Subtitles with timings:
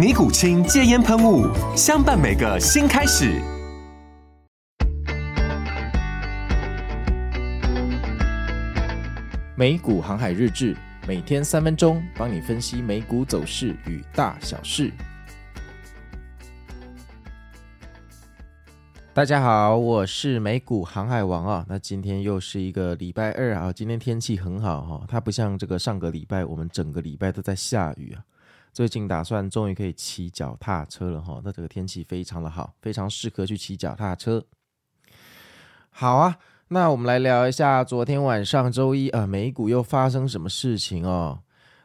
[0.00, 1.46] 尼古清戒烟喷雾，
[1.76, 3.38] 相伴每个新开始。
[9.54, 10.74] 美股航海日志，
[11.06, 14.90] 每天三分钟，帮你分析美股走势与大小事。
[19.12, 21.66] 大家好，我是美股航海王啊。
[21.68, 28.24] 那今天又是一个礼拜二啊，今天天气很好哈，它不像这个上个礼拜，我们整个礼拜都在下雨啊。
[28.72, 34.44] 最近打算终于可以骑脚踏车了哈，那这个天气非常的好，非常适合去骑脚踏车。
[35.90, 41.40] 好啊，那我们来聊一下昨天晚上周一啊，美股又发生什么事情哦？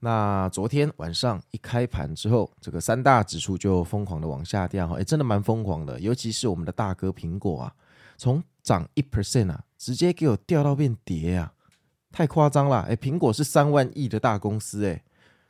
[0.00, 7.74] 那昨天晚上一开盘之后，这个三大指数就疯狂的往下掉哈，哎，真的蛮疯狂的，尤其是我们的大哥苹果啊，
[8.16, 11.52] 从涨一 percent 啊，直接给我掉到变跌啊，
[12.10, 12.86] 太夸张了！
[12.88, 15.04] 哎，苹果是三万亿的大公司哎，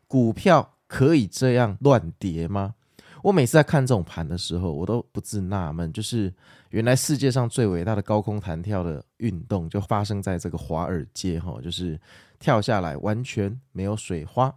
[0.09, 0.75] 股票。
[0.91, 2.75] 可以这样乱跌吗？
[3.23, 6.35] 我每次在看这种盘的时候，我都不自纳闷，就是
[6.71, 11.97] 原来世界上最伟大的高空弹跳的运动就发生在这个华尔街哈，就是
[12.41, 14.53] 跳下来完全没有水花。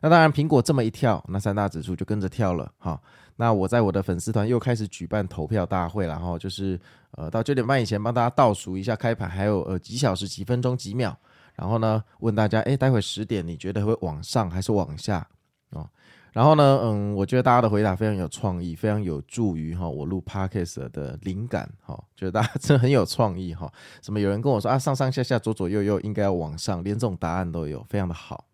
[0.00, 3.00] 那当然，苹果这么一跳，那三大指数就跟着跳了哈。
[3.36, 6.80] 那我在我的粉丝团又开始举办投票大会，然后就是
[7.12, 11.16] 呃到九点半以前帮大家倒数一下开盘，还有呃几小时、几分钟、几秒，
[11.54, 15.26] 然后呢问大家，哎，待会十点你觉得会往上还是往下？
[15.72, 15.88] 哦，
[16.32, 23.70] 然后呢，嗯，我觉得大家的回答非常有创意，非常有助于哈我录 podcast 的灵感哈，觉得大家真的很有创意哈。
[24.02, 28.44] 什么有人跟我说啊，上上下下左左右右应该要往上，连这种答案都有，非常的好。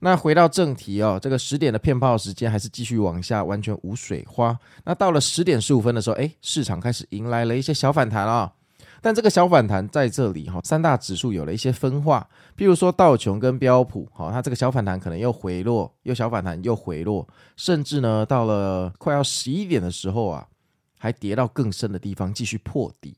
[0.00, 4.58] 那回到正题哦，这个十点的骗炮时间还是继续往下，完全无水花。
[4.84, 8.52] 那到了十点十五分的时候，哎，市场开始迎来了一些小反弹啊。
[9.04, 12.26] 但这个小反弹在这里哈，三大指数有了一些分化，
[12.56, 17.26] 譬如说道琼跟标普，哈，它这个小反弹可能又回落，又小反弹又回落，
[17.56, 20.46] 甚至呢到了快要十一点的时候啊，
[20.98, 23.16] 还跌到更深的地方继续破底。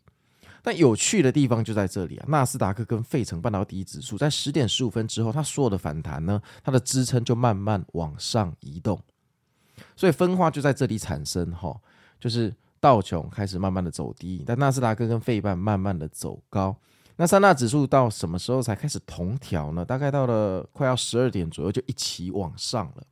[0.63, 8.99] 但有趣的地方就在这里啊，纳斯达克跟费城半导体指数在十点十五分之后，它所有的反弹呢，它的支撑就慢慢往上移动，
[9.95, 11.79] 所以分化就在这里产生哈，
[12.19, 12.55] 就是。
[12.85, 16.77] 道琼开始慢慢的走低，但纳斯达克跟费半慢慢的走高。
[17.17, 19.83] 那三大指数到什么时候才开始同调呢？
[19.83, 23.03] 大概到了快要十二点左右就一起往上了。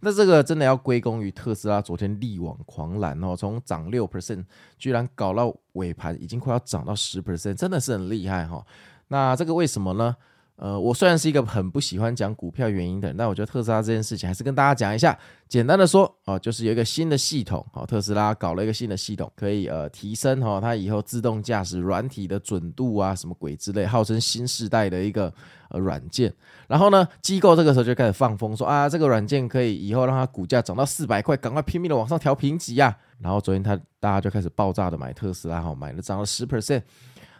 [0.00, 4.42] 那这个真的要归功于特斯拉昨天力挽狂澜哦，从涨六 percent
[4.78, 8.64] 居然搞到尾盘已经快要涨到十 percent，真的是很厉害哈。
[9.08, 10.16] 那这个为什么呢？
[10.56, 15.18] 呃，我虽然是一个很不喜欢讲股票原因的人，但我觉得特斯拉这件事情还是跟大家讲一下。
[15.48, 25.32] 简单的说，哦、呃，就是有一个新的系统，哦，特斯拉搞了一个新的系统，可以呃提升哈、它以后自动驾驶软体的准度啊，什么鬼之类，号称新世代的一个
[25.70, 26.32] 呃软件。
[26.68, 32.96] 然后呢，机构这个时候就开始放风说啊，这个软件可以以后让它股价涨到四百块，赶快拼命的往上调评级啊。
[33.18, 36.82] 然后昨天他大家就开始爆炸的买特斯拉，哈，买了涨了十 percent。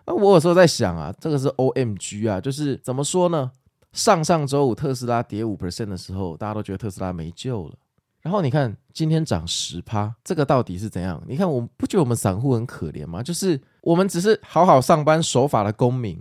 [0.06, 3.50] 那我有时候在想啊，这个是 OMG 啊，就是怎么说呢？
[3.92, 7.74] 上上周五特斯拉跌五 percent 的时候，大家都觉得特斯拉没救了。
[8.22, 11.22] 然后你看今天涨十趴，这个到底是怎样？
[11.26, 13.22] 你看我们不觉得我们散户很可怜吗？
[13.22, 16.18] 就是我们只是好好上班守法的公民，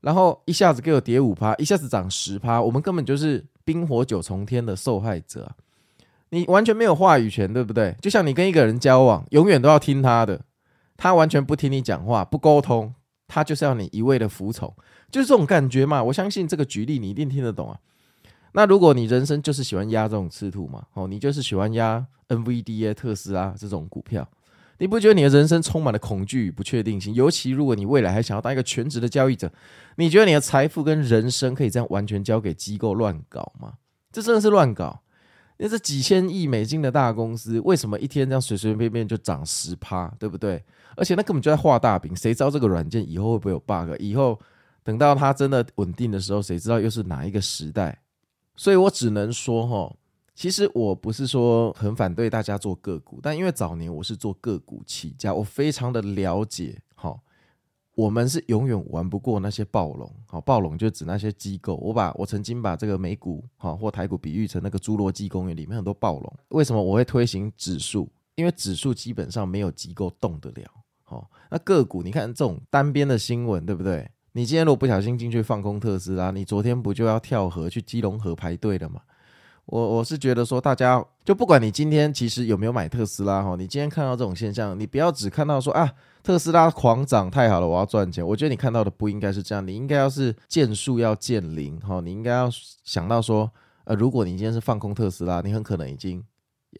[0.00, 5.50] 然后一下子给我跌五趴，一下子涨十趴，我们根本就是冰火九重天的受害者。
[6.30, 7.96] 你完全没有话语权，对不对？
[8.00, 10.42] 就像你跟一个人交往，永远都要听他的，
[10.96, 12.94] 他完全不听你讲话，不沟通。
[13.34, 14.70] 他就是要你一味的服从，
[15.10, 16.04] 就是这种感觉嘛。
[16.04, 17.78] 我相信这个举例你一定听得懂啊。
[18.52, 24.28] 那如果你人生就是喜欢压这种赤兔嘛，哦，你就是喜欢压 NVDA、特斯拉这种股票，
[24.76, 27.14] 你不觉得你的人生充满了恐惧与不确定性？
[27.14, 29.50] 尤其如果你未来还想要当一个全职的交易者，
[29.96, 33.72] 你觉得你的财富跟人生可以这样完全交给机构乱搞吗？
[34.12, 35.00] 这真的是乱搞。
[35.58, 40.62] 那这几千亿美金的大公司，为什么一天这样随随便便就涨十趴，对不对？
[40.96, 43.94] 而且那根本就在画大饼，谁知道这个软件以后会不会有 bug？
[43.98, 44.38] 以后
[44.82, 48.02] 等到它真的稳定的时候，谁知道又是哪一个时代？
[48.56, 49.96] 所以我只能说，哈，
[50.34, 56.78] 其实我不是说很反对大家做个股，但因为早年我是做个股起家，我非常的了解，
[57.94, 61.76] 我们是永远玩不过那些暴龙，好，暴龙就指那些机构。
[61.76, 66.38] 我把我曾经把这个美股，好或台股比喻成那个侏罗纪公园里面很多暴龙。
[66.48, 68.08] 为什么我会推行指数？
[68.34, 70.70] 因为指数基本上没有机构动得了。
[71.02, 74.10] 好，那个股你看这种单边的新闻，对不对？
[74.32, 79.02] 你今天如果不小心进去放空特斯拉，你昨天不就要跳河去基隆河排队了吗？
[79.66, 85.90] 我我是觉得说，大家就不管你今天其实有没有买特斯拉哈，你今天看到这种现象，你不要只看到说啊，
[86.22, 88.26] 特斯拉狂涨太好了，我要赚钱。
[88.26, 92.50] 我觉得你看到的不应该是这样，你应该要是见树要见林哈，你应该要
[92.84, 93.50] 想到说，
[93.84, 96.22] 呃，如果你今天是放空特斯拉，你很可能已经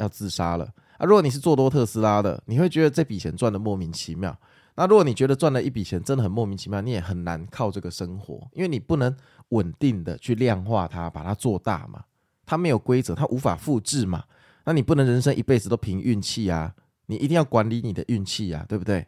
[0.00, 0.68] 要自杀了
[0.98, 1.06] 啊。
[1.06, 4.36] 如果你是做多特斯拉的，你会觉得这笔钱赚的莫名其妙。
[4.74, 9.14] 那如果你觉得赚了一笔钱真的很莫名其妙，你也很难靠这个生活，因为你不能
[9.50, 12.02] 稳定的去量化它，把它做大嘛。
[12.44, 14.24] 它没有规则，它无法复制嘛。
[14.64, 16.72] 那你不能人生一辈子都凭运气啊，
[17.06, 19.04] 你一定要管理你的运气啊，对不对？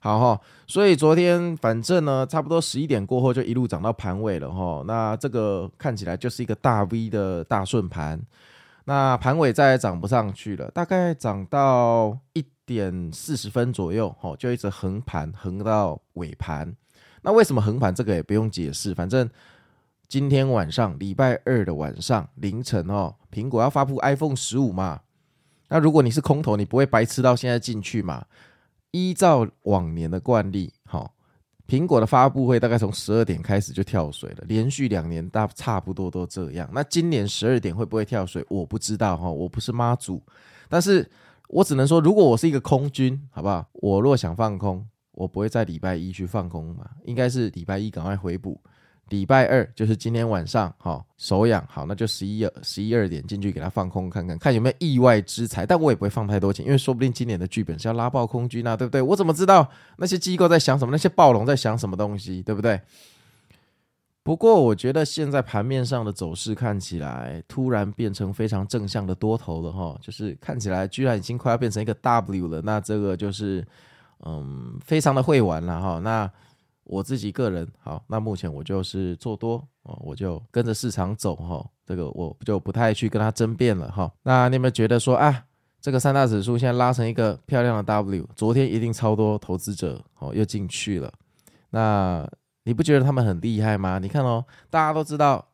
[0.00, 4.84] 好哈，所以昨天反正呢，差不多十一点过后就一路涨到盘尾了哈。
[4.86, 8.20] 那这个看起来就是一个大 V 的大顺盘。
[8.84, 16.76] 那盘尾再也涨不上去了，大概涨到一点四十分左右，哈，就一直横盘横到尾盘。
[17.22, 17.92] 那为什么横盘？
[17.92, 19.28] 这个也不用解释，反正。
[20.08, 25.00] 今天晚上，礼拜二的晚上凌晨哦，苹果要发布 iPhone 十五嘛？
[25.68, 28.24] 那如果你是空头，你不会白痴到现在进去嘛？
[28.92, 31.12] 依照往年的惯例，好，
[31.66, 36.70] 苹果的发布会大概从十二点开始就跳水了，连续两年大差不多都这样。
[36.72, 38.46] 那今年十二点会不会跳水？
[38.48, 40.22] 我不知道哈，我不是妈祖，
[40.68, 41.10] 但是
[41.48, 43.68] 我只能说，如果我是一个空军，好不好？
[43.72, 48.60] 我若想放空，我不会在礼拜一去放空嘛，应该是礼拜一赶快回补。
[49.08, 55.64] 礼拜二就是今天晚上，好，手痒，好，那就十一二十一二点进去给他放空看看，看有没有意外之财。
[55.64, 59.00] 但我也不会放太多钱，因为说不定今年的剧本是要拉爆空军啊，对不对？
[59.00, 60.90] 我怎么知道那些机构在想什么？
[60.90, 62.80] 那些暴龙在想什么东西，对不对？
[64.24, 73.64] 不过我觉得现在盘面上的走势看起来突然变成非常正向的多头了哈，就是看起来居然已经快要变成一个 W 了，那这个就是
[74.24, 76.28] 嗯，非常的会玩了哈，那。
[76.86, 84.10] 我自己个人好，那目前我就是做多哦，我就跟着市场走哈，这个我就不太去跟他争辩了哈。
[84.22, 85.44] 那你有没有觉得说啊，
[85.80, 91.12] 这个三大指数现在拉成一个漂亮的 W，昨天一定超多投资者哦又进去了，
[91.70, 92.28] 那
[92.62, 93.98] 你不觉得他们很厉害吗？
[93.98, 95.44] 你看哦，大家都知道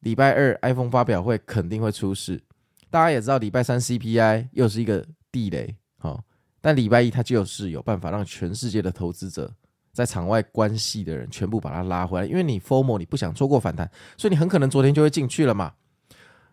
[0.00, 2.40] 礼拜二 iPhone 发表会肯定会出事，
[2.88, 6.22] 大家也知道礼拜三 CPI 又是一个地雷，好，
[6.60, 9.52] 但礼拜一它就是有办法让全世界的投资者。
[9.98, 15.72] 在场外关系的人全部把它拉回来，因为你 formal 你不想错过反弹，所以你很可能昨天就会进去了嘛。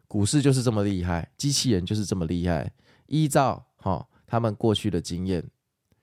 [0.07, 2.71] 股市就是这么厉害，机器人就是这么厉害。
[3.05, 5.47] 依照哈、他们过去的经验，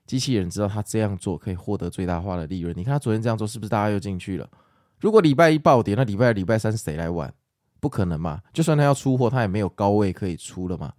[0.05, 2.73] 机器人知道他这样做可以获得最大化的利润。
[2.77, 4.49] 你看他昨天这样做，是不是大家又进去了？
[5.01, 7.33] 如果礼拜一暴跌，那礼拜二、礼拜三谁来玩？
[7.81, 8.41] 不可能嘛。
[8.53, 10.93] 就算他要出货，他也没有高位可以出了嘛。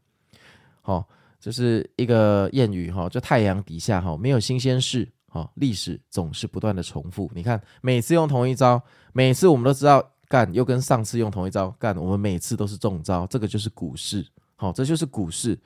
[0.83, 1.09] 好、
[1.41, 5.09] 这、是一个谚语哈，就太阳底下哈没有新鲜事。
[5.35, 7.29] 好，历史总是不断的重复。
[7.35, 8.81] 你看，每次用同一招，
[9.13, 13.27] 每次我们都知道干，又跟上次用同一招干，我们每次都是中招。
[13.27, 14.25] 这个就是股市，
[14.55, 15.59] 好，这就是股市。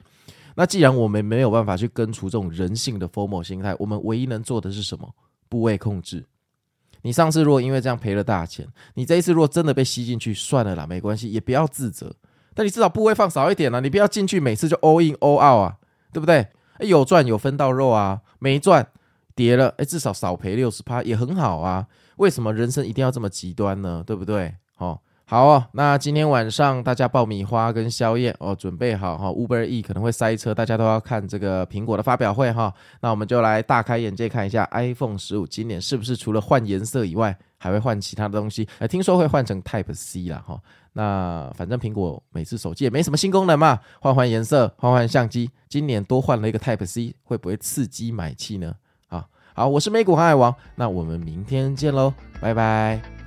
[0.54, 5.06] 那既然我们没有办法去根除这种人性的 formal 心态，我们唯一能做的是什么？
[5.50, 6.24] 部位控制。
[7.02, 12.10] 你上次如果因为这样赔了大钱，你这一次如果真的被吸进去，算了啦，没关系，也不要自责。
[12.54, 15.76] 但你至少部位放少一点啦，你不要进去每次就 all in all out 啊，
[16.10, 16.48] 对不对？
[16.80, 18.88] 有赚有分到肉啊，没赚。
[19.38, 21.86] 跌了，哎，至少少赔六十趴也很好啊。
[22.16, 24.02] 为什么人生一定要这么极端呢？
[24.04, 24.52] 对不对？
[24.78, 25.64] 哦，好哦。
[25.70, 29.28] 那今天晚上大家爆米花跟宵夜哦，准备好哈。
[29.28, 32.74] Uber E 可能会塞车，大家都要看这个苹果的发表会哈。
[33.00, 38.68] 那我们就来大开眼界看一下 iPhone 十五今年是不是除了换颜色以外，还会换其他的东西？
[38.80, 40.60] 哎，听说会换成 Type C 啦哈。
[40.92, 48.74] 那反正苹果每次手机也没什么新功能嘛，换换颜色，换换相机，今年多换了一个 Type C，会不会刺激买气呢？
[49.58, 53.17] 好，我是美股航海王，那我们明天见喽，拜拜。